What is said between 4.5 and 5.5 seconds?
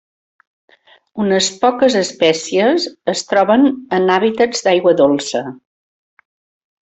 d'aigua dolça.